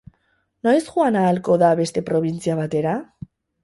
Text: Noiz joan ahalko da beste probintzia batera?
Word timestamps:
Noiz 0.67 0.79
joan 0.87 1.19
ahalko 1.21 1.59
da 1.67 1.71
beste 1.83 2.07
probintzia 2.11 2.61
batera? 2.65 3.01